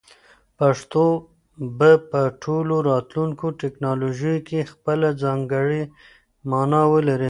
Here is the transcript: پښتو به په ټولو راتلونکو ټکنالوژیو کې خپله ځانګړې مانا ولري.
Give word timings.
پښتو 0.59 1.05
به 1.77 1.91
په 2.09 2.21
ټولو 2.43 2.75
راتلونکو 2.91 3.45
ټکنالوژیو 3.61 4.35
کې 4.47 4.69
خپله 4.71 5.07
ځانګړې 5.23 5.81
مانا 6.49 6.81
ولري. 6.93 7.19